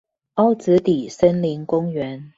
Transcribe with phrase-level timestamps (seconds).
[0.37, 2.29] 凹子底森林公園